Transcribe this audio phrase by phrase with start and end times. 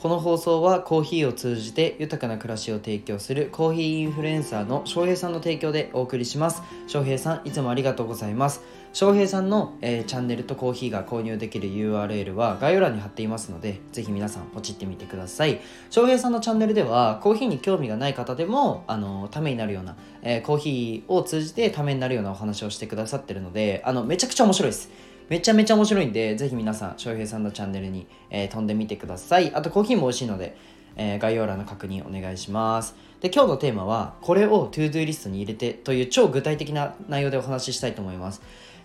[0.00, 6.62] この放送はコーヒーを通じて豊かな暮らしを提供するコーヒーインフルエンサーの翔平さんの提供でお送りします。
[6.86, 8.62] 翔平さんいつもありがとうございます。
[8.94, 15.60] 翔平さんの、えー、チャンネルとコーヒーが購入できる URL は概要欄に貼っていますのでぜひ皆さんポチってみてください。
[15.90, 25.10] 翔平さんのチャンネルではコーヒーに興味がない方でもあのためになるような、えー、コーヒーを通じてためになるようなお話をしてくださってるのであのめちゃくちゃ面白いです。
[25.30, 29.54] めちゃめちゃ面白いんで、ぜひ皆さん、翔平さんのチャンネルに、えー、飛んでみてください。
[29.54, 30.56] あと、コーヒーも美味しいので、
[30.96, 32.96] えー、概要欄の確認お願いします。
[33.20, 38.42] で、今日のテーマは、これを ToDo リストに入れてという超具体的な内容でお話ししたいと思います。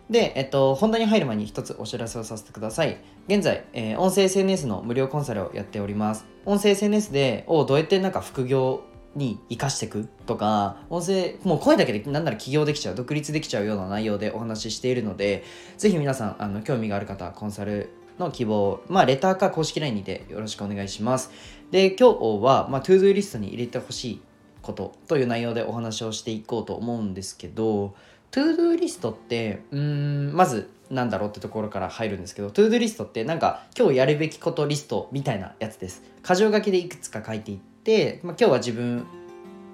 [0.08, 3.00] で、えっと、本題に入る前に一つお知らせをさせてください。
[3.28, 6.28] 現在、えー、音声 SNS の無料コンサルをやっております。
[6.46, 8.84] 音声 SNS で、をどうやってなんか副業
[9.16, 15.44] に生かしていくとか音声もう声だけでなんなら起業できちゃう独立できちゃうような内容でお話ししているので
[15.78, 21.32] ぜひ皆さんあの興味がある方コンサルの希望まあレターか公式 LINE にてよろしくお願いします。
[21.72, 24.22] で今日は、まあ、 ToDo リストに入れてほしい
[24.62, 27.96] ことという内容でお話をしていこうと思うんですけど
[28.32, 36.04] ToDo リストってうんまずなんだろうってところから入るんですけどトゥードゥーリストってなんか今日やるべきことリストみたいなやつです。
[36.24, 37.75] 箇条書きでいくつか書いていって、
[38.24, 39.06] まあ、今日は自分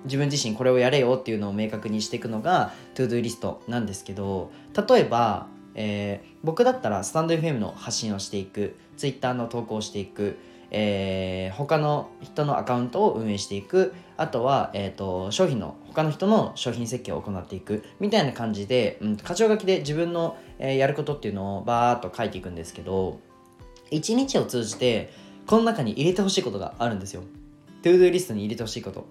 [0.04, 4.52] 自分自身これをやれよっていうのを明確にしていくのが ToDo リストなんですけど
[4.90, 10.38] 例えば、えー、僕だったらスタンド FM の発信をしていく Twitter の投稿をしていく、
[10.72, 23.20] えー、他の人のアカウントを運営していくあとは、えーと、商品の他の人の商品設計を行っていくみたいな感じで、うん、箇条書きで自分の、えー、やることっていうのをバーっと書いていくんですけど
[23.92, 25.14] 一日を通じて
[25.46, 27.24] この中に入れてほしいことがあるんですよ。
[27.82, 29.06] ToDo リストに入れてほしいこと。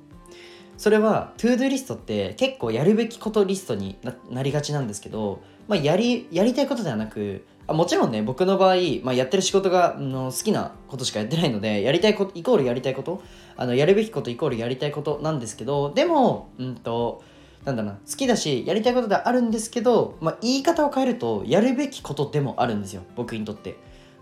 [0.80, 3.98] それは ToDo リストって結構やるべきことリストに
[4.30, 13.22] なりがちなんですけど、まあ、やりやりたいことではなくあもちろんね僕の場合、まあ、やってる仕事がの好きなことしかやってないのでやりたいことイコールやりたいこと
[13.58, 17.22] あのやるべきことイコールやりたいことなんですけどでもうんと
[17.66, 23.76] なんだな好きだしやりたいことではあるんですけど、まあ、言い方を変えるとやるべきことでもあるんですよ僕にとって。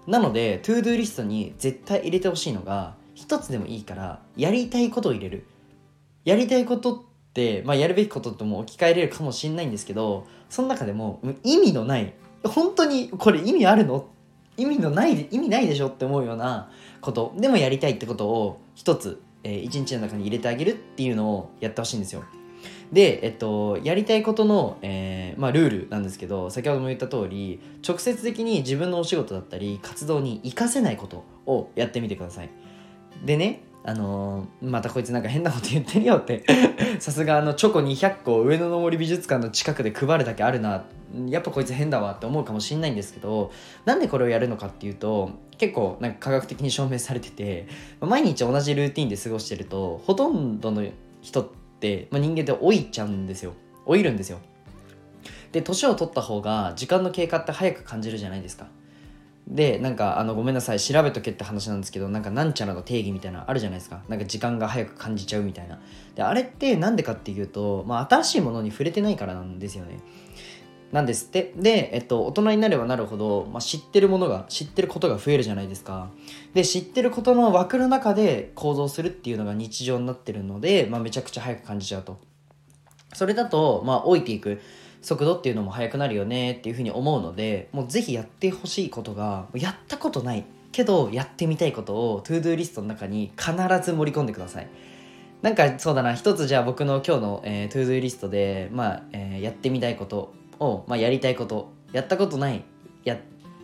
[0.08, 5.44] なので ToDo リストに絶対入れてほしいのが一つでもいいからやりたいことを入れる。
[6.24, 7.02] やりたいことっ
[7.34, 12.14] て、まあ、やるべきこととも置き換えれるかもしんないんですけどその中でも意味のない
[12.44, 14.06] 本当にこれ意味あるの？
[14.56, 16.70] 意味のない意味ないでしょって思うような
[17.00, 17.34] こと。
[17.36, 22.22] でもやりたいってことを一つ、えー、一日の中に入れてあげるっていうのをやってほしいんですよ。
[22.92, 32.50] で、えっと、やりたいことの、えーまあ、ルールなんですけど先ほども言った通り直接的に自分のお仕事だったり活動に活かせないことをやってみてください。
[33.24, 36.44] でねあのー、またこいつなんか変なこと言ってるよって。
[37.00, 40.84] さすがあのチョコ200個上野の森美術館の近くで配るだけあるな。
[41.26, 43.50] やっぱこいつ変だわって思うかもしんないんですけど
[43.86, 47.66] なんでこれをやるのかっていうと結構なんか科学的に証明されてて
[48.00, 50.84] 毎日同じルーティンで過ごしてるとほとんどの
[51.22, 51.48] 人っ
[51.80, 53.54] て、まあ、人間って老いちゃうんですよ。
[53.86, 54.38] 老いるんですよ。
[55.52, 58.66] で年を取った方が時間の経過って早く感じるじゃないですか。
[59.48, 64.02] でなんかあのごめんなさい調べとけって話なんですけどなんかなんちゃらの定義みたいなあるじゃないですか。
[64.08, 65.80] なんか時間が早く感じちゃうみたいな。
[66.14, 69.98] であれってなんでかっていうと、まあ、新しいものに触れてないからなんですよね。
[70.92, 71.52] なんですって。
[71.56, 76.10] で、えっと、大人になればなるほど、まあ、知ってるものが知ってることが増えるじゃないですか。
[76.54, 82.18] で知ってることの枠の中で行動するっていうのが日常になってるので、まあ、めちゃくちゃ早く感じちゃうと。
[83.14, 84.60] それだと、まあ、老いていく。
[85.02, 94.68] 速度っていうのも速くなるよねっていうふうに思うのでもうぜひやってほしいことがやったことないけどやってみたいことを ToDo リストの中に必ず盛り込んでください。
[95.42, 102.64] なんかそうだな一つじゃあ僕の今日の、えー、ToDo リストで、まあえー、やってみたいことを、まあ、やりたいことやったことない
[103.04, 103.18] や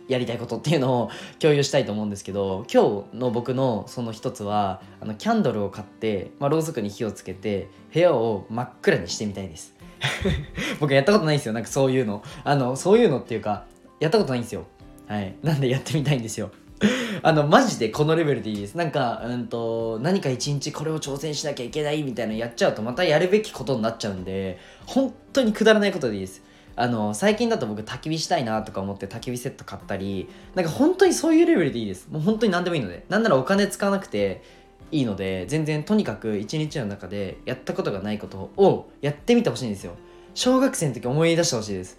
[0.07, 1.09] やりたいことっていうのを
[1.39, 9.74] 共有したいと思うんですけど今日の僕のその一つはあのキャンドルを買って、まあ、ろうそくに火をつけて部屋を真っ暗にしてみたいです。
[10.79, 11.53] 僕やったことないんですよ。
[11.53, 12.23] なんかそういうの。
[12.43, 13.65] あのそういうのっていうか
[13.99, 14.65] やったことないんですよ。
[15.07, 15.35] はい。
[15.43, 16.51] なんでやってみたいんですよ。
[17.23, 18.75] あのマジでこのレベルでいいです。
[18.75, 26.43] なんかうんと何か一日これを挑戦しなきゃいけないみたいなのやっちゃうとまたやるべきことになっちゃうんで本当にくだらないことでいいです。
[26.77, 32.07] あの最近だと僕焚き火したいなとか思って焚き火セット買ったりなんか本当にそういうレベルでいいです。
[32.11, 33.05] もう本当に何でもいいので。
[33.09, 34.43] なんならお金使わなくて
[34.91, 39.93] いいので全然とにかく一日の中でやったことがないことをやってみてほしいんですよ。
[40.33, 41.97] 小学生の時思い出してほしいです。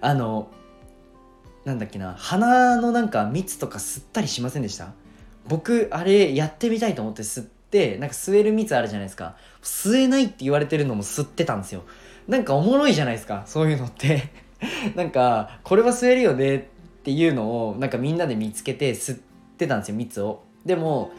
[0.00, 0.48] あの
[1.64, 4.92] なんだっけな鼻のなんか蜜とか吸ったりしませんでした？
[5.48, 9.36] 僕あれやってみたいと思って吸ってなんか吸える蜜あるじゃないですか。
[9.62, 11.82] 吸えないって言われてるのも吸ってたんですよ。
[12.28, 14.30] なんかおもろいじゃないですかそういうのって。
[14.94, 16.62] なんかこれは吸えるよねっ
[17.02, 19.18] ていうのをなんかみんなで見つけて吸っ
[19.56, 20.44] てたんですよ蜜を。
[20.64, 21.10] でも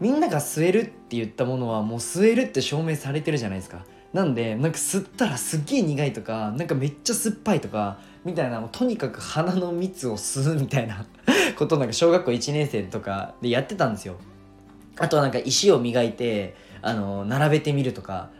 [0.00, 3.84] みんなが吸えるって言ったものはもう吸えるって証明されてるじゃないですか。
[4.12, 11.06] なんでなんか吸ったらすっげえ苦いとかなんかめっちゃ酸っぱいとかみたいなもうとにかく鼻の蜜を吸うみたいな
[11.58, 14.16] ことなんか小学校1年生とかでやってたんですよ。
[14.98, 18.30] あとはなんか石を磨いてあの並べてみるとか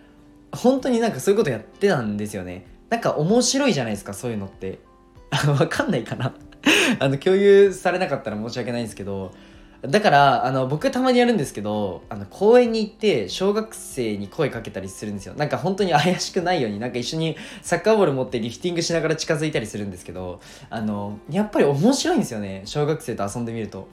[0.53, 2.67] 本当になんかそういうことやってたんですよね。
[2.89, 4.79] なんか面白いじゃないですかそういうのって。
[5.59, 6.33] わかんないかな。
[7.01, 9.33] あの共有されなかったら申し訳ないんですけど
[9.89, 15.35] だからあの僕たまにやるんですけどあの公園に行って小学生に声かけたりするんですよ。
[15.35, 20.41] なんか本当に怪しくないようになんか一緒にサッカーボール持ってリフティングしながら近づいたりするんですけど
[20.71, 23.89] あのやっぱり面白いんですよね小学生と遊んでみると。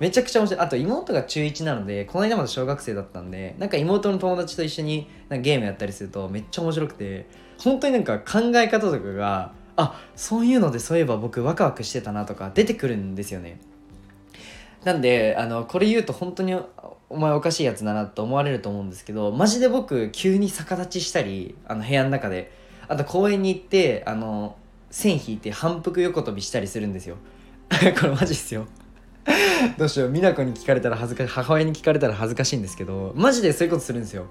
[0.00, 0.64] めちゃくちゃ面白い。
[0.64, 7.26] あと妹が中1なのでこの間まで小学生だったんでなんか妹の友達と一緒になんかゲームやったりするとめっちゃ面白くて
[7.58, 13.60] 本当になんか考え方とかがあそういうのでそういえば僕ワクワクしてたなとか出てくるんですよね。
[14.84, 16.54] なんであのこれ言うと本当に
[17.10, 22.52] お前おかしいやつだなと思われると思うんですけどマジで僕急に逆立ちしたりあの部屋の中で
[22.86, 24.56] あと公園に行ってあの
[24.90, 27.16] 線引いて反復横跳びしたりするんですよ。
[27.68, 28.66] これマジっすよ。
[29.76, 30.10] どうしよう。
[30.10, 34.26] 美奈子に聞かれたら恥ずかしい母親に聞かれたら恥ずかしいんですけどマジでそういうことするんですよ。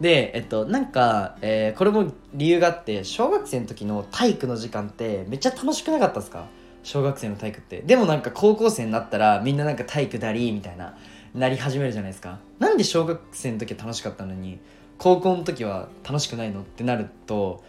[0.00, 6.44] でえっとなんか、えー、これも理由があって小学生の時の体育の時間ってめっちゃ楽しくなかったですか？
[6.82, 7.82] 小学生の体育って。
[7.82, 10.96] でもなんか高校生になったらみんななんか体育だりみたいな
[11.34, 12.38] なり始めるじゃないですか。
[12.58, 14.58] なんで小学生の時は楽しかったのに
[14.98, 17.62] 高校の時は楽しくないのってなると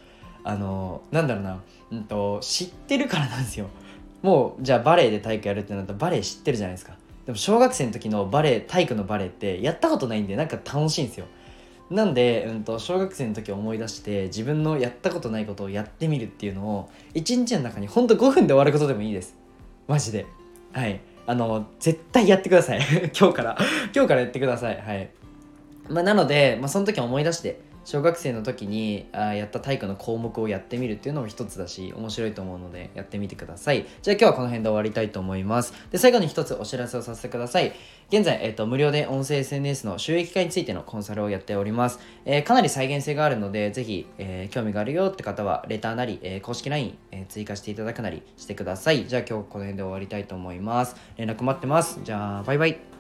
[0.44, 1.62] あのなんだろうな、
[1.92, 3.68] うんと、知ってるからなんですよ。
[4.22, 6.94] もうじゃあバレエで体育やるってなったらバレエ知ってるじゃないですか。
[7.26, 11.26] でも小学生の時のバレエ体育のバレエってやったことないんでなんか楽しいんですよ。
[11.90, 19.36] なんで、うんと、小学生の時思い出して自分のやったことないことをやってみるっていうのを一日の中にほんと5分で終わることでもいいです。
[19.88, 20.26] マジで。
[20.72, 21.02] はい。
[21.26, 22.80] あの絶対やってください。
[23.18, 23.58] 今日から。
[23.96, 24.82] 今日からやってください。
[24.82, 25.10] はい。
[25.90, 33.86] まあ、なので、まあ、その時思い出して小学生の時にあやった体育の項目をやってみるっていうのも一つだし面白いと思うのでやってみてください。
[34.02, 35.74] じゃあ今日はこの辺で終わりたいと思います。
[35.92, 37.74] で最後に一つお知らせをさせてください。
[38.10, 49.08] 現在、えーと、無料で音声 SNS の収益化についてのコンサルをやっております、えー、かなり再現性があるのでぜひ、えー、興味があるよって方はレターなり、えー、公式 LINE、え追加していただくなりしてください。
[49.08, 50.96] じゃあ今日この辺で終わりたいと思います。
[51.18, 52.02] 連絡待ってます。
[52.04, 52.93] じゃあバイバイ。